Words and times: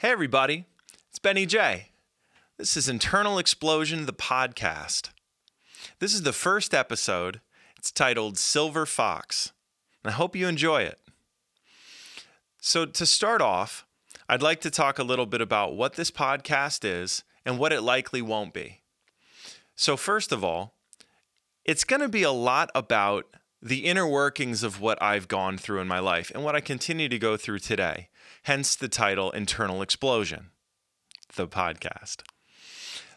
Hey, 0.00 0.10
everybody, 0.10 0.66
it's 1.08 1.18
Benny 1.18 1.46
Jay. 1.46 1.88
This 2.58 2.76
is 2.76 2.86
Internal 2.86 3.38
Explosion, 3.38 4.04
the 4.04 4.12
podcast. 4.12 5.08
This 6.00 6.12
is 6.12 6.20
the 6.20 6.34
first 6.34 6.74
episode. 6.74 7.40
It's 7.78 7.90
titled 7.90 8.36
Silver 8.36 8.84
Fox. 8.84 9.54
And 10.04 10.10
I 10.10 10.14
hope 10.14 10.36
you 10.36 10.48
enjoy 10.48 10.82
it. 10.82 10.98
So, 12.60 12.84
to 12.84 13.06
start 13.06 13.40
off, 13.40 13.86
I'd 14.28 14.42
like 14.42 14.60
to 14.60 14.70
talk 14.70 14.98
a 14.98 15.02
little 15.02 15.24
bit 15.24 15.40
about 15.40 15.76
what 15.76 15.94
this 15.94 16.10
podcast 16.10 16.84
is 16.84 17.24
and 17.46 17.58
what 17.58 17.72
it 17.72 17.80
likely 17.80 18.20
won't 18.20 18.52
be. 18.52 18.82
So, 19.76 19.96
first 19.96 20.30
of 20.30 20.44
all, 20.44 20.74
it's 21.64 21.84
going 21.84 22.02
to 22.02 22.08
be 22.10 22.22
a 22.22 22.30
lot 22.30 22.70
about 22.74 23.24
the 23.66 23.84
inner 23.84 24.06
workings 24.06 24.62
of 24.62 24.80
what 24.80 25.02
I've 25.02 25.26
gone 25.26 25.58
through 25.58 25.80
in 25.80 25.88
my 25.88 25.98
life 25.98 26.30
and 26.32 26.44
what 26.44 26.54
I 26.54 26.60
continue 26.60 27.08
to 27.08 27.18
go 27.18 27.36
through 27.36 27.58
today. 27.58 28.08
Hence 28.44 28.76
the 28.76 28.88
title 28.88 29.32
Internal 29.32 29.82
Explosion, 29.82 30.50
the 31.34 31.48
podcast. 31.48 32.18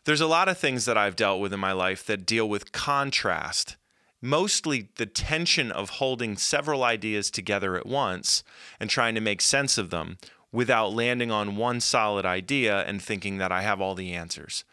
There's 0.05 0.21
a 0.21 0.27
lot 0.27 0.49
of 0.49 0.57
things 0.57 0.85
that 0.85 0.97
I've 0.97 1.15
dealt 1.15 1.39
with 1.39 1.53
in 1.53 1.59
my 1.59 1.71
life 1.71 2.03
that 2.07 2.25
deal 2.25 2.49
with 2.49 2.71
contrast, 2.71 3.77
mostly 4.23 4.89
the 4.97 5.05
tension 5.05 5.71
of 5.71 5.91
holding 5.91 6.35
several 6.35 6.83
ideas 6.83 7.29
together 7.29 7.75
at 7.75 7.85
once 7.85 8.43
and 8.79 8.89
trying 8.89 9.13
to 9.13 9.21
make 9.21 9.41
sense 9.41 9.77
of 9.77 9.91
them 9.91 10.17
without 10.51 10.91
landing 10.91 11.29
on 11.29 11.57
one 11.57 11.79
solid 11.79 12.25
idea 12.25 12.81
and 12.85 13.03
thinking 13.03 13.37
that 13.37 13.51
I 13.51 13.61
have 13.61 13.79
all 13.79 13.93
the 13.93 14.13
answers. 14.13 14.63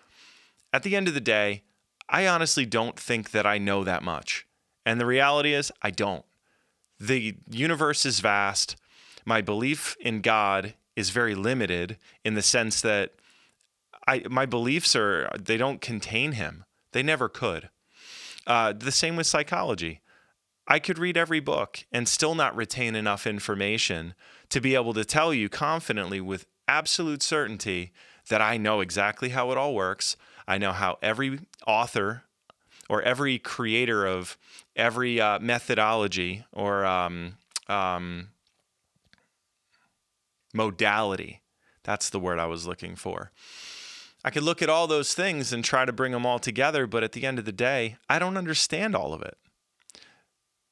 At 0.72 0.84
the 0.84 0.96
end 0.96 1.06
of 1.06 1.12
the 1.12 1.20
day, 1.20 1.64
I 2.08 2.26
honestly 2.26 2.64
don't 2.64 2.98
think 2.98 3.32
that 3.32 3.44
I 3.44 3.58
know 3.58 3.84
that 3.84 4.02
much. 4.02 4.46
And 4.86 5.00
the 5.00 5.06
reality 5.06 5.52
is, 5.52 5.72
I 5.82 5.90
don't. 5.90 6.24
The 6.98 7.36
universe 7.50 8.06
is 8.06 8.20
vast. 8.20 8.76
My 9.26 9.42
belief 9.42 9.96
in 10.00 10.22
God 10.22 10.74
is 10.94 11.10
very 11.10 11.34
limited 11.34 11.98
in 12.24 12.34
the 12.34 12.42
sense 12.42 12.80
that 12.80 13.12
I 14.06 14.22
my 14.30 14.46
beliefs 14.46 14.94
are 14.94 15.28
they 15.38 15.56
don't 15.56 15.80
contain 15.80 16.32
him. 16.32 16.64
They 16.92 17.02
never 17.02 17.28
could. 17.28 17.68
Uh, 18.46 18.72
the 18.72 18.92
same 18.92 19.16
with 19.16 19.26
psychology. 19.26 20.00
I 20.68 20.78
could 20.78 20.98
read 20.98 21.16
every 21.16 21.40
book 21.40 21.84
and 21.92 22.08
still 22.08 22.34
not 22.34 22.56
retain 22.56 22.94
enough 22.94 23.26
information 23.26 24.14
to 24.48 24.60
be 24.60 24.74
able 24.74 24.94
to 24.94 25.04
tell 25.04 25.34
you 25.34 25.48
confidently 25.48 26.20
with 26.20 26.46
absolute 26.68 27.22
certainty 27.22 27.92
that 28.28 28.40
I 28.40 28.56
know 28.56 28.80
exactly 28.80 29.30
how 29.30 29.50
it 29.50 29.58
all 29.58 29.74
works. 29.74 30.16
I 30.48 30.58
know 30.58 30.72
how 30.72 30.98
every 31.02 31.40
author 31.66 32.22
or 32.88 33.02
every 33.02 33.38
creator 33.38 34.06
of 34.06 34.36
every 34.76 35.20
uh, 35.20 35.38
methodology 35.40 36.44
or 36.52 36.84
um, 36.84 37.38
um, 37.68 38.28
modality. 40.54 41.42
That's 41.82 42.10
the 42.10 42.20
word 42.20 42.38
I 42.38 42.46
was 42.46 42.66
looking 42.66 42.94
for. 42.94 43.32
I 44.24 44.30
could 44.30 44.42
look 44.42 44.60
at 44.60 44.68
all 44.68 44.86
those 44.86 45.14
things 45.14 45.52
and 45.52 45.64
try 45.64 45.84
to 45.84 45.92
bring 45.92 46.12
them 46.12 46.26
all 46.26 46.38
together, 46.38 46.86
but 46.86 47.04
at 47.04 47.12
the 47.12 47.24
end 47.24 47.38
of 47.38 47.44
the 47.44 47.52
day, 47.52 47.96
I 48.08 48.18
don't 48.18 48.36
understand 48.36 48.96
all 48.96 49.14
of 49.14 49.22
it. 49.22 49.38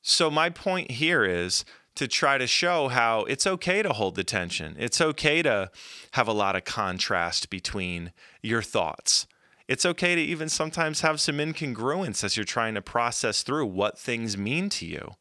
So, 0.03 0.31
my 0.31 0.51
point 0.51 0.91
here 0.91 1.25
is 1.25 1.65
to 1.95 2.09
try 2.09 2.37
to 2.37 2.47
show 2.47 2.89
how 2.89 3.21
it's 3.21 3.47
okay 3.47 3.83
to 3.83 3.93
hold 3.93 4.17
the 4.17 4.25
tension. 4.25 4.75
It's 4.79 5.01
okay 5.01 5.41
to 5.43 5.71
have 6.13 6.27
a 6.27 6.33
lot 6.33 6.57
of 6.57 6.65
contrast 6.65 7.49
between 7.49 8.13
your 8.43 8.61
thoughts. 8.61 9.27
It's 9.67 9.87
okay 9.87 10.15
to 10.15 10.21
even 10.21 10.49
sometimes 10.49 11.01
have 11.01 11.21
some 11.21 11.39
incongruence 11.39 12.23
as 12.23 12.37
you're 12.37 12.45
trying 12.45 12.75
to 12.75 12.83
process 12.83 13.43
through 13.43 13.67
what 13.67 13.99
things 13.99 14.37
mean 14.37 14.69
to 14.71 14.87
you. 14.87 15.15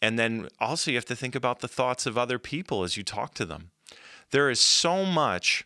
And 0.00 0.18
then 0.18 0.48
also, 0.60 0.90
you 0.90 0.96
have 0.96 1.04
to 1.06 1.16
think 1.16 1.34
about 1.34 1.60
the 1.60 1.68
thoughts 1.68 2.06
of 2.06 2.18
other 2.18 2.38
people 2.38 2.82
as 2.82 2.96
you 2.96 3.02
talk 3.02 3.34
to 3.34 3.44
them. 3.44 3.70
There 4.30 4.50
is 4.50 4.60
so 4.60 5.04
much 5.04 5.64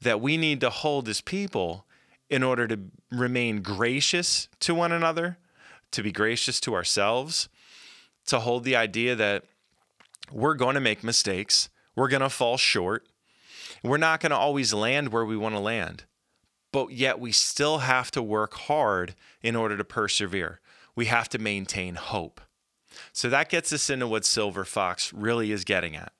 that 0.00 0.20
we 0.20 0.36
need 0.36 0.60
to 0.60 0.70
hold 0.70 1.08
as 1.08 1.20
people 1.20 1.86
in 2.28 2.42
order 2.42 2.66
to 2.68 2.78
remain 3.10 3.62
gracious 3.62 4.48
to 4.60 4.74
one 4.74 4.92
another, 4.92 5.38
to 5.92 6.02
be 6.02 6.12
gracious 6.12 6.60
to 6.60 6.74
ourselves, 6.74 7.48
to 8.26 8.40
hold 8.40 8.64
the 8.64 8.76
idea 8.76 9.14
that 9.14 9.44
we're 10.30 10.54
going 10.54 10.74
to 10.74 10.80
make 10.80 11.04
mistakes, 11.04 11.68
we're 11.94 12.08
going 12.08 12.22
to 12.22 12.30
fall 12.30 12.56
short, 12.56 13.06
we're 13.82 13.96
not 13.96 14.20
going 14.20 14.30
to 14.30 14.36
always 14.36 14.72
land 14.72 15.12
where 15.12 15.24
we 15.24 15.36
want 15.36 15.54
to 15.54 15.60
land 15.60 16.04
but 16.74 16.90
yet 16.90 17.20
we 17.20 17.30
still 17.30 17.78
have 17.78 18.10
to 18.10 18.20
work 18.20 18.54
hard 18.54 19.14
in 19.40 19.54
order 19.54 19.76
to 19.76 19.84
persevere. 19.84 20.58
We 20.96 21.06
have 21.06 21.28
to 21.28 21.38
maintain 21.38 21.94
hope. 21.94 22.40
So 23.12 23.28
that 23.28 23.48
gets 23.48 23.72
us 23.72 23.88
into 23.88 24.08
what 24.08 24.24
Silver 24.24 24.64
Fox 24.64 25.12
really 25.12 25.52
is 25.52 25.62
getting 25.62 25.94
at. 25.94 26.12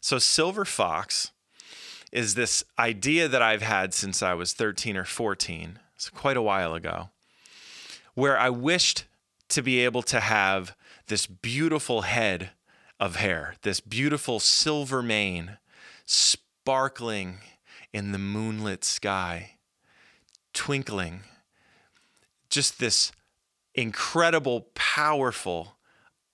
So, 0.00 0.18
Silver 0.18 0.64
Fox 0.64 1.30
is 2.10 2.34
this 2.34 2.64
idea 2.80 3.28
that 3.28 3.40
I've 3.40 3.62
had 3.62 3.94
since 3.94 4.24
I 4.24 4.34
was 4.34 4.54
13 4.54 4.96
or 4.96 5.04
14, 5.04 5.78
it's 5.94 6.10
quite 6.10 6.36
a 6.36 6.42
while 6.42 6.74
ago, 6.74 7.10
where 8.14 8.36
I 8.36 8.50
wished 8.50 9.04
to 9.50 9.62
be 9.62 9.84
able 9.84 10.02
to 10.02 10.18
have 10.18 10.74
this 11.06 11.28
beautiful 11.28 12.02
head 12.02 12.50
of 12.98 13.16
hair, 13.16 13.54
this 13.62 13.78
beautiful 13.78 14.40
silver 14.40 15.00
mane, 15.00 15.58
sparkling 16.06 17.38
in 17.92 18.12
the 18.12 18.18
moonlit 18.18 18.84
sky, 18.84 19.56
twinkling. 20.52 21.20
Just 22.50 22.78
this 22.78 23.12
incredible, 23.74 24.68
powerful 24.74 25.76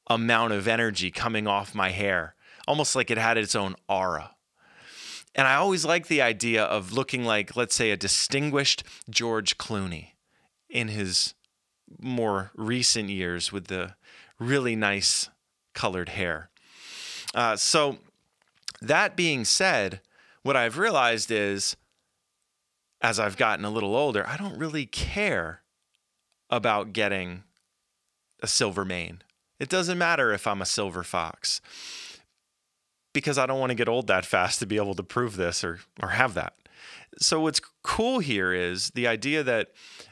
amount 0.06 0.52
of 0.52 0.68
energy 0.68 1.10
coming 1.10 1.46
off 1.46 1.74
my 1.74 1.90
hair, 1.90 2.34
almost 2.66 2.94
like 2.94 3.10
it 3.10 3.18
had 3.18 3.36
its 3.36 3.54
own 3.54 3.74
aura. 3.88 4.34
And 5.34 5.48
I 5.48 5.56
always 5.56 5.84
like 5.84 6.06
the 6.06 6.22
idea 6.22 6.62
of 6.62 6.92
looking 6.92 7.24
like, 7.24 7.56
let's 7.56 7.74
say, 7.74 7.90
a 7.90 7.96
distinguished 7.96 8.84
George 9.10 9.58
Clooney 9.58 10.10
in 10.68 10.88
his 10.88 11.34
more 12.00 12.52
recent 12.54 13.08
years 13.08 13.52
with 13.52 13.66
the 13.66 13.94
really 14.38 14.76
nice 14.76 15.28
colored 15.74 16.10
hair. 16.10 16.50
Uh, 17.34 17.56
so, 17.56 17.98
that 18.80 19.16
being 19.16 19.44
said, 19.44 20.00
what 20.44 20.56
I've 20.56 20.78
realized 20.78 21.32
is 21.32 21.76
as 23.00 23.18
I've 23.18 23.36
gotten 23.36 23.64
a 23.64 23.70
little 23.70 23.96
older, 23.96 24.24
I 24.26 24.36
don't 24.36 24.56
really 24.56 24.86
care 24.86 25.62
about 26.48 26.92
getting 26.92 27.42
a 28.42 28.46
silver 28.46 28.84
mane. 28.84 29.22
It 29.58 29.68
doesn't 29.68 29.98
matter 29.98 30.32
if 30.32 30.46
I'm 30.46 30.62
a 30.62 30.66
silver 30.66 31.02
fox 31.02 31.60
because 33.12 33.38
I 33.38 33.46
don't 33.46 33.60
want 33.60 33.70
to 33.70 33.76
get 33.76 33.88
old 33.88 34.06
that 34.08 34.26
fast 34.26 34.58
to 34.60 34.66
be 34.66 34.76
able 34.76 34.94
to 34.94 35.02
prove 35.02 35.36
this 35.36 35.64
or 35.64 35.80
or 36.02 36.10
have 36.10 36.34
that. 36.34 36.54
So 37.18 37.40
what's 37.40 37.60
cool 37.82 38.18
here 38.18 38.52
is 38.52 38.90
the 38.90 39.06
idea 39.06 39.42
that 39.42 39.68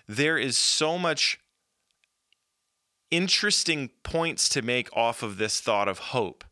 there 0.08 0.38
is 0.38 0.56
so 0.56 0.98
much 0.98 1.38
interesting 3.10 3.90
points 4.02 4.48
to 4.50 4.62
make 4.62 4.88
off 4.96 5.22
of 5.22 5.36
this 5.36 5.60
thought 5.60 5.88
of 5.88 5.98
hope. 5.98 6.44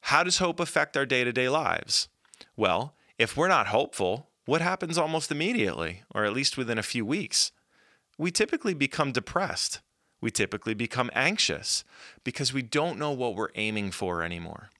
How 0.00 0.24
does 0.24 0.38
hope 0.38 0.58
affect 0.58 0.96
our 0.96 1.06
day-to-day 1.06 1.48
lives? 1.48 2.08
Well, 2.56 2.94
if 3.18 3.36
we're 3.36 3.48
not 3.48 3.68
hopeful, 3.68 4.28
what 4.46 4.60
happens 4.60 4.98
almost 4.98 5.30
immediately, 5.30 6.02
or 6.14 6.24
at 6.24 6.32
least 6.32 6.56
within 6.56 6.78
a 6.78 6.82
few 6.82 7.04
weeks? 7.04 7.52
We 8.18 8.30
typically 8.30 8.74
become 8.74 9.12
depressed. 9.12 9.80
We 10.20 10.30
typically 10.30 10.74
become 10.74 11.10
anxious 11.14 11.84
because 12.22 12.52
we 12.52 12.62
don't 12.62 12.98
know 12.98 13.10
what 13.10 13.34
we're 13.34 13.48
aiming 13.56 13.90
for 13.90 14.22
anymore. 14.22 14.70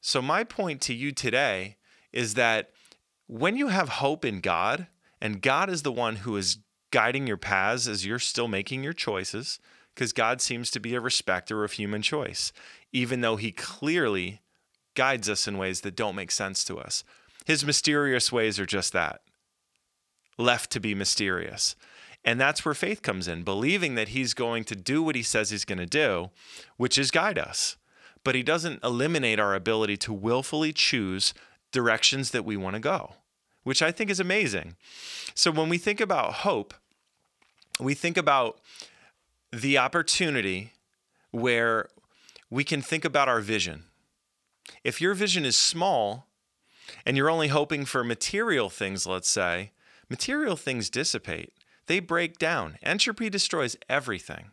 So, 0.00 0.20
my 0.20 0.44
point 0.44 0.80
to 0.82 0.94
you 0.94 1.12
today 1.12 1.76
is 2.12 2.34
that 2.34 2.70
when 3.26 3.56
you 3.56 3.68
have 3.68 3.88
hope 3.88 4.24
in 4.24 4.40
God, 4.40 4.88
and 5.20 5.40
God 5.40 5.70
is 5.70 5.82
the 5.82 5.92
one 5.92 6.16
who 6.16 6.36
is 6.36 6.58
guiding 6.90 7.26
your 7.26 7.36
paths 7.36 7.86
as 7.86 8.04
you're 8.04 8.18
still 8.18 8.48
making 8.48 8.82
your 8.82 8.92
choices, 8.92 9.58
because 9.94 10.12
God 10.12 10.40
seems 10.40 10.70
to 10.72 10.80
be 10.80 10.94
a 10.94 11.00
respecter 11.00 11.64
of 11.64 11.72
human 11.72 12.02
choice, 12.02 12.52
even 12.92 13.20
though 13.20 13.36
He 13.36 13.52
clearly 13.52 14.41
guides 14.94 15.28
us 15.28 15.48
in 15.48 15.58
ways 15.58 15.80
that 15.82 15.96
don't 15.96 16.16
make 16.16 16.30
sense 16.30 16.64
to 16.64 16.78
us. 16.78 17.04
His 17.46 17.64
mysterious 17.64 18.30
ways 18.30 18.60
are 18.60 18.66
just 18.66 18.92
that 18.92 19.20
left 20.38 20.70
to 20.72 20.80
be 20.80 20.94
mysterious. 20.94 21.76
And 22.24 22.40
that's 22.40 22.64
where 22.64 22.74
faith 22.74 23.02
comes 23.02 23.26
in, 23.26 23.42
believing 23.42 23.94
that 23.96 24.08
he's 24.08 24.34
going 24.34 24.64
to 24.64 24.76
do 24.76 25.02
what 25.02 25.16
he 25.16 25.22
says 25.22 25.50
he's 25.50 25.64
going 25.64 25.78
to 25.78 25.86
do, 25.86 26.30
which 26.76 26.96
is 26.96 27.10
guide 27.10 27.38
us. 27.38 27.76
But 28.24 28.34
he 28.34 28.42
doesn't 28.42 28.82
eliminate 28.84 29.40
our 29.40 29.54
ability 29.54 29.96
to 29.98 30.12
willfully 30.12 30.72
choose 30.72 31.34
directions 31.72 32.30
that 32.30 32.44
we 32.44 32.56
want 32.56 32.74
to 32.74 32.80
go, 32.80 33.14
which 33.64 33.82
I 33.82 33.90
think 33.90 34.10
is 34.10 34.20
amazing. 34.20 34.76
So 35.34 35.50
when 35.50 35.68
we 35.68 35.78
think 35.78 36.00
about 36.00 36.34
hope, 36.34 36.74
we 37.80 37.94
think 37.94 38.16
about 38.16 38.60
the 39.50 39.78
opportunity 39.78 40.72
where 41.32 41.88
we 42.50 42.62
can 42.62 42.82
think 42.82 43.04
about 43.04 43.28
our 43.28 43.40
vision. 43.40 43.84
If 44.84 45.00
your 45.00 45.14
vision 45.14 45.44
is 45.44 45.56
small 45.56 46.26
and 47.06 47.16
you're 47.16 47.30
only 47.30 47.48
hoping 47.48 47.84
for 47.84 48.04
material 48.04 48.68
things, 48.68 49.06
let's 49.06 49.28
say, 49.28 49.72
material 50.08 50.56
things 50.56 50.90
dissipate. 50.90 51.52
They 51.86 52.00
break 52.00 52.38
down. 52.38 52.78
Entropy 52.82 53.28
destroys 53.28 53.76
everything. 53.88 54.50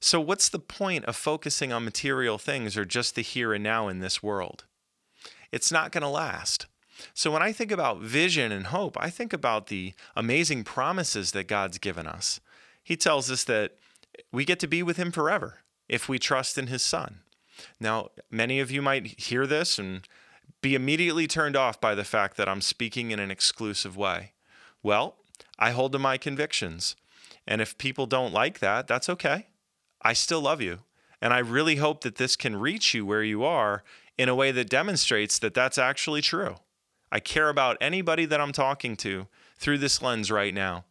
So, 0.00 0.20
what's 0.20 0.48
the 0.48 0.58
point 0.58 1.04
of 1.06 1.16
focusing 1.16 1.72
on 1.72 1.84
material 1.84 2.38
things 2.38 2.76
or 2.76 2.84
just 2.84 3.14
the 3.14 3.22
here 3.22 3.54
and 3.54 3.64
now 3.64 3.88
in 3.88 4.00
this 4.00 4.22
world? 4.22 4.64
It's 5.52 5.72
not 5.72 5.92
going 5.92 6.02
to 6.02 6.08
last. 6.08 6.66
So 7.14 7.30
when 7.30 7.42
I 7.42 7.52
think 7.52 7.70
about 7.70 8.00
vision 8.00 8.52
and 8.52 8.66
hope, 8.66 8.96
I 8.98 9.10
think 9.10 9.32
about 9.32 9.66
the 9.66 9.94
amazing 10.14 10.64
promises 10.64 11.32
that 11.32 11.48
God's 11.48 11.78
given 11.78 12.06
us. 12.06 12.40
He 12.82 12.96
tells 12.96 13.30
us 13.30 13.44
that 13.44 13.72
we 14.32 14.44
get 14.44 14.60
to 14.60 14.66
be 14.66 14.82
with 14.82 14.96
Him 14.96 15.12
forever 15.12 15.60
if 15.88 16.08
we 16.08 16.18
trust 16.18 16.56
in 16.56 16.68
His 16.68 16.82
Son. 16.82 17.20
Now, 17.80 18.08
many 18.30 18.60
of 18.60 18.70
you 18.70 18.82
might 18.82 19.20
hear 19.20 19.46
this 19.46 19.78
and 19.78 20.06
be 20.60 20.74
immediately 20.74 21.26
turned 21.26 21.56
off 21.56 21.80
by 21.80 21.94
the 21.94 22.04
fact 22.04 22.36
that 22.36 22.48
I'm 22.48 22.60
speaking 22.60 23.10
in 23.10 23.18
an 23.18 23.30
exclusive 23.30 23.96
way. 23.96 24.32
Well, 24.82 25.16
I 25.58 25.70
hold 25.70 25.92
to 25.92 25.98
my 25.98 26.18
convictions. 26.18 26.96
And 27.46 27.60
if 27.60 27.78
people 27.78 28.06
don't 28.06 28.32
like 28.32 28.58
that, 28.58 28.86
that's 28.86 29.08
okay. 29.08 29.46
I 30.02 30.12
still 30.12 30.40
love 30.40 30.60
you. 30.60 30.80
And 31.20 31.32
I 31.32 31.38
really 31.38 31.76
hope 31.76 32.02
that 32.02 32.16
this 32.16 32.36
can 32.36 32.56
reach 32.56 32.94
you 32.94 33.06
where 33.06 33.22
you 33.22 33.44
are 33.44 33.82
in 34.18 34.28
a 34.28 34.34
way 34.34 34.52
that 34.52 34.68
demonstrates 34.68 35.38
that 35.38 35.54
that's 35.54 35.78
actually 35.78 36.20
true. 36.20 36.56
I 37.10 37.20
care 37.20 37.48
about 37.48 37.78
anybody 37.80 38.26
that 38.26 38.40
I'm 38.40 38.52
talking 38.52 38.96
to 38.98 39.26
through 39.58 39.78
this 39.78 40.02
lens 40.02 40.30
right 40.30 40.52
now. 40.52 40.84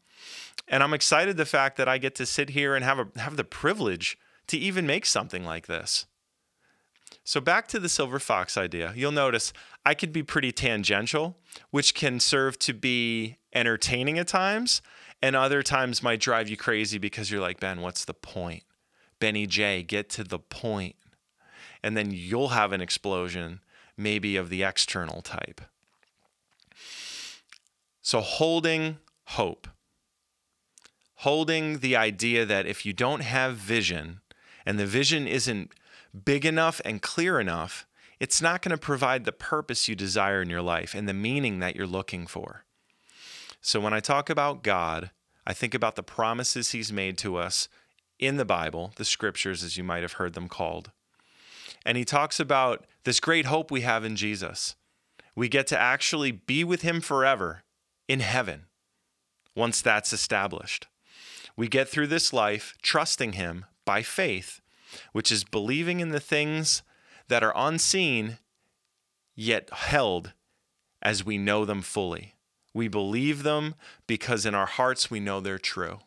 And 0.68 0.82
I'm 0.82 0.94
excited 0.94 1.38
the 1.38 1.46
fact 1.46 1.78
that 1.78 1.88
I 1.88 1.98
get 1.98 2.16
to 2.16 2.26
sit 2.26 2.52
here 2.52 2.76
and 2.76 2.84
have 2.84 3.00
a, 3.00 3.08
have 3.20 3.36
the 3.36 3.44
privilege 3.44 4.18
to 4.48 4.58
even 4.58 4.88
make 4.88 5.06
something 5.06 5.46
like 5.46 5.68
this. 5.68 6.06
So 7.24 7.42
back 7.42 7.68
to 7.70 7.80
the 7.80 7.90
silver 7.90 8.20
fox 8.20 8.58
idea. 8.58 8.94
You'll 8.96 9.12
notice 9.12 9.54
I 9.86 9.94
could 9.94 10.14
be 10.14 10.24
pretty 10.24 10.52
tangential, 10.52 11.38
which 11.72 11.94
can 11.94 12.20
serve 12.20 12.60
to 12.60 12.74
be 12.74 13.38
entertaining 13.54 14.20
at 14.20 14.28
times, 14.28 14.82
and 15.22 15.36
other 15.36 15.64
times 15.64 16.04
might 16.04 16.20
drive 16.20 16.50
you 16.50 16.58
crazy 16.58 16.98
because 16.98 17.32
you're 17.32 17.42
like, 17.42 17.60
"Ben, 17.60 17.82
what's 17.82 18.06
the 18.06 18.14
point?" 18.14 18.64
Benny 19.20 19.48
Jay, 19.48 19.82
get 19.82 20.10
to 20.12 20.24
the 20.24 20.40
point. 20.40 20.96
And 21.82 21.96
then 21.96 22.12
you'll 22.12 22.50
have 22.50 22.72
an 22.72 22.82
explosion 22.82 23.62
maybe 23.98 24.36
of 24.36 24.50
the 24.50 24.64
external 24.64 25.22
type. 25.22 25.62
So 28.02 28.22
holding 28.22 28.98
hope. 29.26 29.68
Holding 31.20 31.80
the 31.80 31.96
idea 31.96 32.46
that 32.46 32.66
if 32.68 32.86
you 32.86 32.94
don't 32.94 33.22
have 33.22 33.56
vision 33.56 34.22
and 34.66 34.78
the 34.78 34.86
vision 34.86 35.28
isn't 35.28 35.72
big 36.24 36.46
enough 36.46 36.80
and 36.86 37.02
clear 37.02 37.40
enough, 37.40 37.86
it's 38.20 38.42
not 38.42 38.62
going 38.62 38.72
to 38.72 38.78
provide 38.78 39.26
the 39.26 39.32
purpose 39.32 39.88
you 39.88 39.96
desire 39.96 40.42
in 40.42 40.50
your 40.50 40.62
life 40.62 40.94
and 40.96 41.08
the 41.08 41.14
meaning 41.14 41.60
that 41.60 41.76
you're 41.76 41.88
looking 41.88 42.28
for. 42.28 42.64
So 43.62 43.80
when 43.80 43.94
I 43.94 44.00
talk 44.00 44.30
about 44.30 44.64
God, 44.64 45.12
I 45.46 45.54
think 45.54 45.74
about 45.74 45.96
the 45.96 46.04
promises 46.04 46.72
He's 46.72 46.94
made 46.94 47.18
to 47.20 47.36
us 47.36 47.68
in 48.20 48.38
the 48.38 48.46
Bible, 48.46 48.94
the 48.96 49.06
scriptures, 49.06 49.64
as 49.64 49.76
you 49.76 49.84
might 49.84 50.04
have 50.04 50.14
heard 50.14 50.34
them 50.34 50.48
called. 50.48 50.92
And 51.86 51.98
He 51.98 52.06
talks 52.06 52.40
about 52.40 52.86
this 53.04 53.20
great 53.20 53.46
hope 53.46 53.70
we 53.70 53.82
have 53.82 54.06
in 54.06 54.16
Jesus. 54.16 54.76
We 55.36 55.50
get 55.50 55.68
to 55.68 55.80
actually 55.80 56.32
be 56.32 56.64
with 56.64 56.82
Him 56.82 57.02
forever 57.02 57.64
in 58.08 58.22
heaven 58.22 58.66
once 59.56 59.82
that's 59.82 60.14
established. 60.14 60.88
We 61.58 61.68
get 61.68 61.90
through 61.90 62.08
this 62.08 62.32
life 62.32 62.76
trusting 62.82 63.34
Him 63.34 63.66
by 63.84 64.02
faith 64.02 64.62
which 65.12 65.32
is 65.32 65.44
believing 65.44 66.00
in 66.00 66.10
the 66.10 66.20
things 66.20 66.84
that 67.28 67.44
are 67.44 67.54
unseen 67.56 68.38
yet 69.36 69.70
held 69.72 70.34
as 71.02 71.26
we 71.26 71.38
know 71.38 71.66
them 71.66 71.82
fully. 71.82 72.36
We 72.74 72.88
believe 72.88 73.44
them 73.44 73.76
because 74.08 74.46
in 74.46 74.56
our 74.56 74.66
hearts 74.66 75.10
we 75.10 75.20
know 75.20 75.40
they're 75.40 75.58
true. 75.58 76.00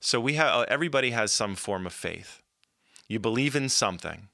So 0.00 0.20
we 0.20 0.34
have 0.34 0.54
uh, 0.54 0.66
everybody 0.68 1.10
has 1.10 1.32
some 1.32 1.56
form 1.56 1.86
of 1.86 1.92
faith. 1.92 2.40
You 3.08 3.18
believe 3.18 3.56
in 3.56 3.68
something. 3.68 4.28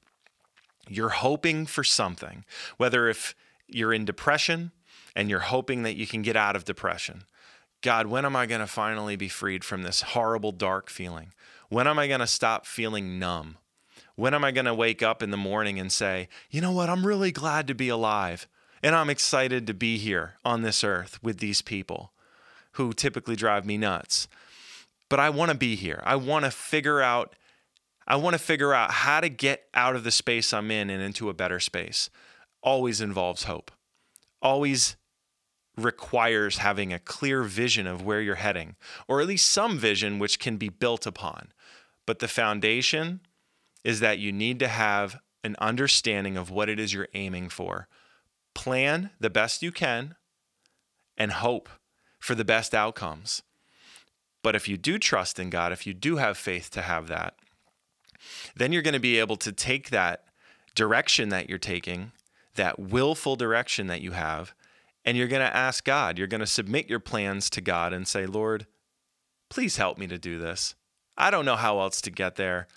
You're 0.87 1.09
hoping 1.09 1.65
for 1.65 1.83
something. 1.83 2.45
Whether 2.77 3.07
if 3.07 3.33
you're 3.67 3.93
in 3.93 4.05
depression 4.05 4.71
and 5.15 5.29
you're 5.29 5.39
hoping 5.39 5.83
that 5.83 5.95
you 5.95 6.05
can 6.05 6.21
get 6.21 6.35
out 6.35 6.55
of 6.55 6.65
depression. 6.65 7.23
God, 7.81 8.07
when 8.07 8.25
am 8.25 8.35
I 8.35 8.45
going 8.45 8.61
to 8.61 8.67
finally 8.67 9.15
be 9.15 9.29
freed 9.29 9.63
from 9.63 9.83
this 9.83 10.01
horrible 10.01 10.51
dark 10.51 10.89
feeling? 10.89 11.33
When 11.69 11.87
am 11.87 11.97
I 11.97 12.07
going 12.07 12.19
to 12.19 12.27
stop 12.27 12.65
feeling 12.65 13.17
numb? 13.17 13.57
When 14.15 14.33
am 14.33 14.43
I 14.45 14.51
going 14.51 14.65
to 14.65 14.73
wake 14.73 15.03
up 15.03 15.21
in 15.21 15.31
the 15.31 15.37
morning 15.37 15.79
and 15.79 15.91
say, 15.91 16.29
you 16.49 16.61
know 16.61 16.71
what, 16.71 16.89
I'm 16.89 17.05
really 17.05 17.31
glad 17.31 17.67
to 17.67 17.75
be 17.75 17.89
alive 17.89 18.47
and 18.81 18.95
I'm 18.95 19.09
excited 19.09 19.67
to 19.67 19.73
be 19.73 19.97
here 19.97 20.35
on 20.45 20.61
this 20.61 20.83
earth 20.83 21.17
with 21.23 21.39
these 21.39 21.61
people 21.61 22.13
who 22.73 22.93
typically 22.93 23.35
drive 23.35 23.65
me 23.65 23.77
nuts. 23.77 24.27
But 25.09 25.19
I 25.19 25.29
want 25.29 25.51
to 25.51 25.57
be 25.57 25.75
here. 25.75 26.01
I 26.05 26.15
want 26.15 26.45
to 26.45 26.51
figure 26.51 27.01
out 27.01 27.35
I 28.07 28.17
want 28.17 28.35
to 28.35 28.39
figure 28.39 28.73
out 28.73 28.91
how 28.91 29.19
to 29.19 29.29
get 29.29 29.63
out 29.73 29.95
of 29.95 30.03
the 30.03 30.11
space 30.11 30.53
I'm 30.53 30.69
in 30.69 30.91
and 30.91 31.01
into 31.01 31.29
a 31.29 31.33
better 31.33 31.59
space. 31.59 32.11
Always 32.61 33.01
involves 33.01 33.45
hope. 33.45 33.71
Always 34.41 34.95
requires 35.75 36.59
having 36.59 36.93
a 36.93 36.99
clear 36.99 37.41
vision 37.41 37.87
of 37.87 38.03
where 38.03 38.21
you're 38.21 38.35
heading, 38.35 38.75
or 39.07 39.19
at 39.19 39.27
least 39.27 39.51
some 39.51 39.79
vision 39.79 40.19
which 40.19 40.37
can 40.37 40.57
be 40.57 40.69
built 40.69 41.07
upon. 41.07 41.51
But 42.05 42.19
the 42.19 42.27
foundation 42.27 43.21
is 43.85 43.99
that 43.99 44.17
you 44.17 44.31
need 44.31 44.57
to 44.59 44.67
have 44.67 45.19
an 45.43 45.55
understanding 45.59 46.35
of 46.35 46.49
what 46.49 46.67
it 46.67 46.79
is 46.79 46.91
you're 46.91 47.07
aiming 47.13 47.47
for. 47.47 47.87
Plan 48.55 49.11
the 49.19 49.29
best 49.29 49.61
you 49.61 49.71
can 49.71 50.15
and 51.17 51.31
hope 51.31 51.69
for 52.19 52.33
the 52.33 52.43
best 52.43 52.73
outcomes. 52.73 53.43
But 54.41 54.55
if 54.55 54.67
you 54.67 54.75
do 54.75 54.97
trust 54.97 55.39
in 55.39 55.51
God, 55.51 55.71
if 55.71 55.85
you 55.85 55.93
do 55.93 56.17
have 56.17 56.35
faith 56.35 56.71
to 56.71 56.81
have 56.81 57.07
that, 57.09 57.35
then 58.55 58.73
you're 58.73 58.81
going 58.81 58.95
to 58.95 58.99
be 58.99 59.19
able 59.19 59.37
to 59.37 59.51
take 59.51 59.91
that 59.91 60.23
direction 60.73 61.29
that 61.29 61.47
you're 61.47 61.59
taking, 61.59 62.11
that 62.55 62.79
willful 62.79 63.35
direction 63.35 63.85
that 63.85 64.01
you 64.01 64.11
have, 64.11 64.55
and 65.05 65.15
you're 65.15 65.27
going 65.27 65.47
to 65.47 65.55
ask 65.55 65.83
God, 65.83 66.17
you're 66.17 66.25
going 66.25 66.39
to 66.39 66.47
submit 66.47 66.89
your 66.89 66.99
plans 66.99 67.51
to 67.51 67.61
God 67.61 67.93
and 67.93 68.07
say, 68.07 68.25
Lord, 68.25 68.65
please 69.49 69.77
help 69.77 69.99
me 69.99 70.07
to 70.07 70.17
do 70.17 70.39
this. 70.39 70.73
I 71.15 71.29
don't 71.29 71.45
know 71.45 71.55
how 71.55 71.79
else 71.79 72.01
to 72.01 72.09
get 72.09 72.35
there, 72.35 72.67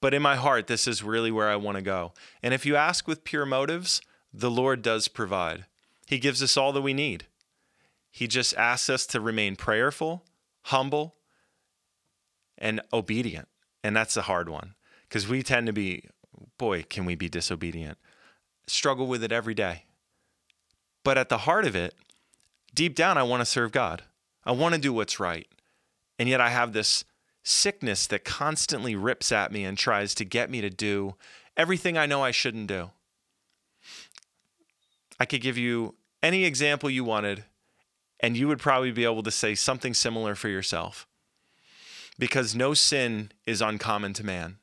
but 0.00 0.14
in 0.14 0.22
my 0.22 0.36
heart, 0.36 0.66
this 0.66 0.86
is 0.86 1.02
really 1.02 1.30
where 1.30 1.48
I 1.48 1.56
want 1.56 1.76
to 1.76 1.82
go. 1.82 2.12
And 2.42 2.54
if 2.54 2.64
you 2.64 2.76
ask 2.76 3.08
with 3.08 3.24
pure 3.24 3.46
motives, 3.46 4.00
the 4.32 4.50
Lord 4.50 4.82
does 4.82 5.08
provide. 5.08 5.64
He 6.06 6.18
gives 6.18 6.42
us 6.42 6.56
all 6.56 6.72
that 6.72 6.82
we 6.82 6.94
need. 6.94 7.26
He 8.10 8.26
just 8.26 8.56
asks 8.56 8.88
us 8.88 9.06
to 9.06 9.20
remain 9.20 9.56
prayerful, 9.56 10.24
humble, 10.62 11.16
and 12.56 12.80
obedient. 12.92 13.48
And 13.84 13.94
that's 13.94 14.16
a 14.16 14.22
hard 14.22 14.48
one 14.48 14.74
because 15.08 15.28
we 15.28 15.42
tend 15.42 15.66
to 15.66 15.72
be, 15.72 16.04
boy, 16.58 16.82
can 16.82 17.04
we 17.04 17.14
be 17.14 17.28
disobedient? 17.28 17.98
Struggle 18.66 19.06
with 19.06 19.22
it 19.22 19.32
every 19.32 19.54
day. 19.54 19.84
But 21.04 21.18
at 21.18 21.28
the 21.28 21.38
heart 21.38 21.64
of 21.64 21.76
it, 21.76 21.94
deep 22.74 22.94
down, 22.94 23.18
I 23.18 23.22
want 23.22 23.40
to 23.40 23.46
serve 23.46 23.72
God. 23.72 24.02
I 24.44 24.52
want 24.52 24.74
to 24.74 24.80
do 24.80 24.92
what's 24.92 25.20
right. 25.20 25.46
And 26.18 26.28
yet 26.28 26.40
I 26.40 26.50
have 26.50 26.72
this 26.72 27.04
sickness 27.48 28.06
that 28.06 28.24
constantly 28.24 28.94
rips 28.94 29.32
at 29.32 29.50
me 29.50 29.64
and 29.64 29.78
tries 29.78 30.14
to 30.14 30.24
get 30.24 30.50
me 30.50 30.60
to 30.60 30.68
do 30.68 31.14
everything 31.56 31.96
I 31.96 32.06
know 32.06 32.22
I 32.22 32.30
shouldn't 32.30 32.66
do. 32.66 32.90
I 35.18 35.24
could 35.24 35.40
give 35.40 35.56
you 35.56 35.94
any 36.22 36.44
example 36.44 36.90
you 36.90 37.04
wanted, 37.04 37.44
and 38.20 38.36
you 38.36 38.48
would 38.48 38.58
probably 38.58 38.92
be 38.92 39.04
able 39.04 39.22
to 39.22 39.30
say 39.30 39.54
something 39.54 39.94
similar 39.94 40.34
for 40.34 40.48
yourself. 40.48 41.06
Because 42.18 42.54
no 42.54 42.74
sin 42.74 43.32
is 43.46 43.62
uncommon 43.62 44.12
to 44.14 44.24
man 44.24 44.58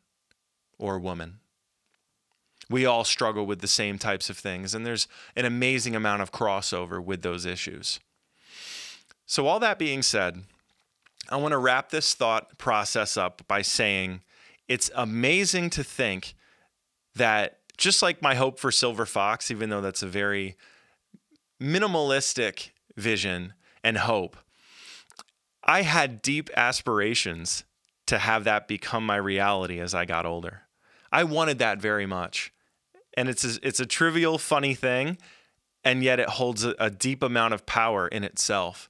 or 0.77 0.99
woman. 0.99 1.39
We 2.69 2.85
all 2.85 3.03
struggle 3.03 3.45
with 3.45 3.61
the 3.61 3.67
same 3.67 3.97
types 3.97 4.29
of 4.29 4.37
things, 4.37 4.75
and 4.75 4.85
there's 4.85 5.07
an 5.35 5.45
amazing 5.45 5.95
amount 5.95 6.21
of 6.21 6.31
crossover 6.31 7.03
with 7.03 7.21
those 7.21 7.45
issues. 7.45 7.99
So, 9.25 9.47
all 9.47 9.59
that 9.59 9.79
being 9.79 10.01
said, 10.01 10.43
I 11.29 11.37
want 11.37 11.53
to 11.53 11.57
wrap 11.57 11.89
this 11.89 12.13
thought 12.13 12.57
process 12.57 13.17
up 13.17 13.41
by 13.47 13.61
saying 13.61 14.21
it's 14.67 14.91
amazing 14.95 15.69
to 15.71 15.83
think 15.83 16.35
that 17.15 17.59
just 17.77 18.01
like 18.01 18.21
my 18.21 18.35
hope 18.35 18.59
for 18.59 18.71
Silver 18.71 19.05
Fox, 19.05 19.51
even 19.51 19.69
though 19.69 19.81
that's 19.81 20.03
a 20.03 20.07
very 20.07 20.55
minimalistic 21.61 22.69
vision 22.95 23.53
and 23.83 23.97
hope, 23.97 24.37
I 25.63 25.81
had 25.81 26.21
deep 26.21 26.49
aspirations 26.55 27.63
to 28.07 28.19
have 28.19 28.43
that 28.43 28.67
become 28.67 29.05
my 29.05 29.15
reality 29.15 29.79
as 29.79 29.95
I 29.95 30.05
got 30.05 30.25
older. 30.25 30.63
I 31.11 31.23
wanted 31.23 31.59
that 31.59 31.81
very 31.81 32.05
much. 32.05 32.53
And 33.17 33.29
it's 33.29 33.43
a, 33.43 33.59
it's 33.67 33.79
a 33.79 33.85
trivial, 33.85 34.37
funny 34.37 34.75
thing, 34.75 35.17
and 35.83 36.03
yet 36.03 36.19
it 36.19 36.29
holds 36.29 36.63
a, 36.63 36.75
a 36.77 36.89
deep 36.89 37.23
amount 37.23 37.53
of 37.53 37.65
power 37.65 38.07
in 38.07 38.23
itself 38.23 38.89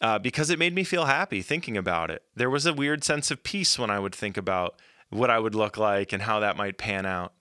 uh, 0.00 0.18
because 0.18 0.50
it 0.50 0.58
made 0.58 0.74
me 0.74 0.84
feel 0.84 1.06
happy 1.06 1.42
thinking 1.42 1.76
about 1.76 2.10
it. 2.10 2.22
There 2.34 2.50
was 2.50 2.66
a 2.66 2.72
weird 2.72 3.04
sense 3.04 3.30
of 3.30 3.42
peace 3.42 3.78
when 3.78 3.90
I 3.90 3.98
would 3.98 4.14
think 4.14 4.36
about 4.36 4.80
what 5.10 5.30
I 5.30 5.38
would 5.38 5.54
look 5.54 5.76
like 5.76 6.12
and 6.12 6.22
how 6.22 6.40
that 6.40 6.56
might 6.56 6.78
pan 6.78 7.06
out. 7.06 7.34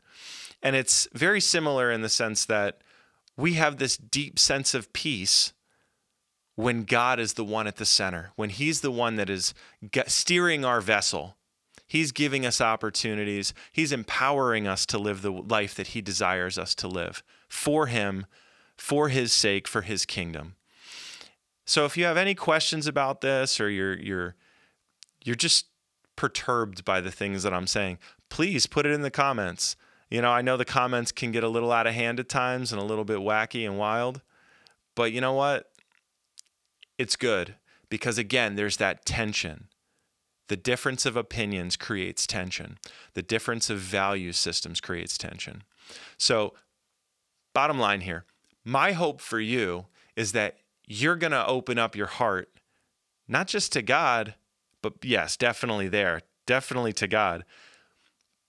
And 0.61 0.75
it's 0.75 1.07
very 1.13 1.39
similar 1.39 1.91
in 1.91 2.01
the 2.01 2.09
sense 2.09 2.45
that 2.45 2.81
we 3.37 3.53
have 3.53 3.77
this 3.77 3.95
deep 3.95 4.37
sense 4.37 4.73
of 4.73 4.91
peace 4.91 5.53
when 6.55 6.83
God 6.83 7.19
is 7.19 7.33
the 7.33 7.45
one 7.45 7.67
at 7.67 7.77
the 7.77 7.85
center, 7.85 8.31
when 8.35 8.49
He's 8.49 8.81
the 8.81 8.91
one 8.91 9.15
that 9.15 9.29
is 9.29 9.53
steering 10.07 10.65
our 10.65 10.81
vessel. 10.81 11.37
He's 11.87 12.11
giving 12.11 12.45
us 12.45 12.61
opportunities. 12.61 13.53
He's 13.71 13.91
empowering 13.91 14.67
us 14.67 14.85
to 14.87 14.99
live 14.99 15.21
the 15.21 15.31
life 15.31 15.73
that 15.75 15.87
He 15.87 16.01
desires 16.01 16.57
us 16.57 16.75
to 16.75 16.87
live 16.87 17.23
for 17.47 17.87
Him, 17.87 18.25
for 18.79 19.09
his 19.09 19.33
sake, 19.33 19.67
for 19.67 19.81
his 19.81 20.05
kingdom. 20.05 20.55
So 21.69 21.85
if 21.85 21.95
you 21.95 22.05
have 22.05 22.17
any 22.17 22.33
questions 22.33 22.87
about 22.87 23.21
this 23.21 23.59
or 23.59 23.69
you're 23.69 23.95
you're 23.99 24.35
you're 25.23 25.35
just 25.35 25.67
perturbed 26.15 26.83
by 26.83 26.99
the 26.99 27.11
things 27.11 27.43
that 27.43 27.53
I'm 27.53 27.67
saying, 27.67 27.99
please 28.27 28.65
put 28.65 28.87
it 28.87 28.91
in 28.91 29.03
the 29.03 29.11
comments. 29.11 29.75
You 30.09 30.23
know, 30.23 30.31
I 30.31 30.41
know 30.41 30.57
the 30.57 30.65
comments 30.65 31.11
can 31.11 31.31
get 31.31 31.43
a 31.43 31.47
little 31.47 31.71
out 31.71 31.85
of 31.85 31.93
hand 31.93 32.19
at 32.19 32.27
times 32.27 32.71
and 32.71 32.81
a 32.81 32.85
little 32.85 33.03
bit 33.03 33.19
wacky 33.19 33.67
and 33.67 33.77
wild, 33.77 34.21
but 34.95 35.11
you 35.11 35.21
know 35.21 35.33
what? 35.33 35.69
It's 36.97 37.15
good 37.15 37.53
because 37.87 38.17
again, 38.17 38.55
there's 38.55 38.77
that 38.77 39.05
tension. 39.05 39.67
The 40.47 40.57
difference 40.57 41.05
of 41.05 41.15
opinions 41.15 41.75
creates 41.75 42.25
tension. 42.25 42.79
The 43.13 43.21
difference 43.21 43.69
of 43.69 43.77
value 43.77 44.31
systems 44.31 44.81
creates 44.81 45.19
tension. 45.19 45.61
So, 46.17 46.55
bottom 47.53 47.77
line 47.77 48.01
here 48.01 48.25
my 48.65 48.93
hope 48.93 49.21
for 49.21 49.39
you 49.39 49.85
is 50.15 50.31
that 50.31 50.57
you're 50.89 51.15
going 51.15 51.31
to 51.31 51.45
open 51.45 51.77
up 51.77 51.95
your 51.95 52.07
heart, 52.07 52.49
not 53.27 53.47
just 53.47 53.71
to 53.73 53.81
God, 53.81 54.33
but 54.81 54.93
yes, 55.03 55.37
definitely 55.37 55.87
there, 55.87 56.23
definitely 56.47 56.91
to 56.93 57.07
God, 57.07 57.45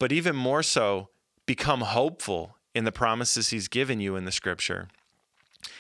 but 0.00 0.10
even 0.10 0.34
more 0.34 0.62
so, 0.62 1.10
become 1.44 1.82
hopeful 1.82 2.56
in 2.74 2.84
the 2.84 2.92
promises 2.92 3.50
He's 3.50 3.68
given 3.68 4.00
you 4.00 4.16
in 4.16 4.24
the 4.24 4.32
scripture, 4.32 4.88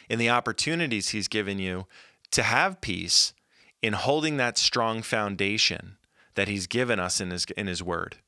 in 0.08 0.18
the 0.18 0.28
opportunities 0.28 1.08
He's 1.08 1.28
given 1.28 1.58
you 1.58 1.86
to 2.32 2.42
have 2.42 2.82
peace 2.82 3.32
in 3.80 3.94
holding 3.94 4.36
that 4.36 4.58
strong 4.58 5.00
foundation 5.00 5.96
that 6.34 6.48
He's 6.48 6.66
given 6.66 7.00
us 7.00 7.20
in 7.20 7.30
His, 7.30 7.46
in 7.56 7.66
his 7.68 7.82
Word. 7.82 8.18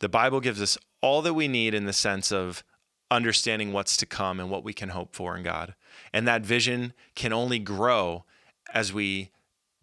The 0.00 0.08
Bible 0.08 0.40
gives 0.40 0.60
us 0.60 0.76
all 1.00 1.22
that 1.22 1.34
we 1.34 1.46
need 1.46 1.74
in 1.74 1.84
the 1.84 1.92
sense 1.92 2.32
of 2.32 2.64
understanding 3.10 3.72
what's 3.72 3.96
to 3.98 4.06
come 4.06 4.40
and 4.40 4.50
what 4.50 4.64
we 4.64 4.72
can 4.72 4.90
hope 4.90 5.14
for 5.14 5.36
in 5.36 5.42
God. 5.42 5.74
And 6.12 6.26
that 6.26 6.42
vision 6.42 6.92
can 7.14 7.32
only 7.32 7.58
grow 7.58 8.24
as 8.74 8.92
we 8.92 9.30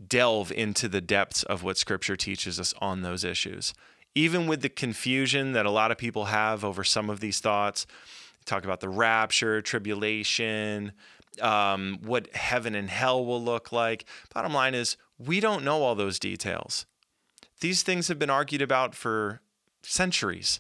delve 0.06 0.52
into 0.52 0.88
the 0.88 1.02
depths 1.02 1.44
of 1.44 1.64
what 1.64 1.78
Scripture 1.78 2.16
teaches 2.16 2.60
us 2.60 2.74
on 2.80 3.02
those 3.02 3.24
issues. 3.24 3.74
Even 4.16 4.46
with 4.46 4.62
the 4.62 4.70
confusion 4.70 5.54
that 5.54 5.66
a 5.66 5.72
lot 5.72 5.92
of 5.92 5.98
people 5.98 6.26
have 6.26 6.64
over 6.64 6.84
some 6.84 7.10
of 7.10 7.20
these 7.20 7.40
thoughts, 7.40 7.88
talk 8.46 8.64
about 8.64 8.82
the 8.82 8.90
rapture, 8.90 9.62
tribulation, 9.62 10.92
um, 11.42 12.00
what 12.04 12.34
heaven 12.36 12.76
and 12.76 12.90
hell 12.90 13.26
will 13.26 13.42
look 13.42 13.72
like. 13.72 14.06
Bottom 14.34 14.54
line 14.54 14.76
is, 14.76 14.98
we 15.18 15.40
don't 15.40 15.64
know 15.64 15.82
all 15.82 15.96
those 15.96 16.20
details. 16.20 16.86
These 17.62 17.84
things 17.84 18.08
have 18.10 18.20
been 18.20 18.30
argued 18.30 18.62
about 18.62 18.94
for 18.94 19.42
centuries, 19.82 20.60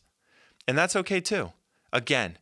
and 0.67 0.77
that's 0.77 0.95
okay 0.95 1.19
too. 1.19 1.51
Again, 1.91 2.37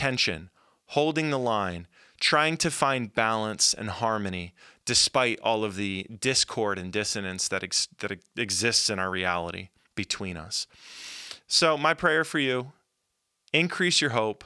tension, 0.00 0.48
holding 0.86 1.28
the 1.28 1.38
line, 1.38 1.86
trying 2.18 2.56
to 2.56 2.70
find 2.70 3.14
balance 3.14 3.74
and 3.74 3.90
harmony 3.90 4.54
despite 4.86 5.38
all 5.40 5.62
of 5.62 5.76
the 5.76 6.06
discord 6.18 6.78
and 6.78 6.90
dissonance 6.90 7.48
that, 7.48 7.62
ex- 7.62 7.86
that 7.98 8.18
exists 8.34 8.88
in 8.88 8.98
our 8.98 9.10
reality 9.10 9.68
between 9.94 10.38
us. 10.38 10.66
So, 11.46 11.76
my 11.76 11.92
prayer 11.92 12.24
for 12.24 12.38
you 12.38 12.72
increase 13.52 14.00
your 14.00 14.10
hope, 14.10 14.42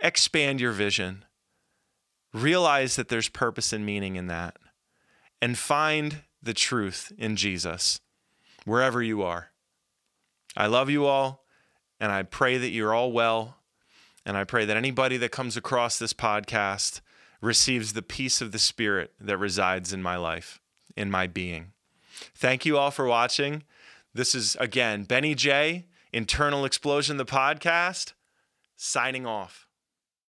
expand 0.00 0.60
your 0.60 0.72
vision, 0.72 1.24
realize 2.32 2.96
that 2.96 3.08
there's 3.08 3.28
purpose 3.28 3.72
and 3.72 3.86
meaning 3.86 4.16
in 4.16 4.26
that, 4.26 4.56
and 5.40 5.56
find 5.56 6.22
the 6.42 6.54
truth 6.54 7.12
in 7.16 7.36
Jesus 7.36 8.00
wherever 8.64 9.00
you 9.00 9.22
are. 9.22 9.52
I 10.56 10.66
love 10.66 10.90
you 10.90 11.06
all, 11.06 11.44
and 12.00 12.10
I 12.10 12.24
pray 12.24 12.58
that 12.58 12.70
you're 12.70 12.92
all 12.92 13.12
well 13.12 13.58
and 14.24 14.36
I 14.36 14.44
pray 14.44 14.64
that 14.64 14.76
anybody 14.76 15.16
that 15.18 15.30
comes 15.30 15.56
across 15.56 15.98
this 15.98 16.12
podcast 16.12 17.00
receives 17.40 17.92
the 17.92 18.02
peace 18.02 18.40
of 18.40 18.52
the 18.52 18.58
Spirit 18.58 19.12
that 19.20 19.38
resides 19.38 19.92
in 19.92 20.02
my 20.02 20.16
life, 20.16 20.60
in 20.96 21.10
my 21.10 21.26
being. 21.26 21.72
Thank 22.34 22.64
you 22.64 22.78
all 22.78 22.90
for 22.90 23.06
watching. 23.06 23.64
This 24.14 24.34
is, 24.34 24.56
again, 24.60 25.04
Benny 25.04 25.34
Jay, 25.34 25.86
Internal 26.12 26.64
Explosion, 26.64 27.16
the 27.16 27.24
podcast, 27.24 28.12
signing 28.76 29.26
off. 29.26 29.63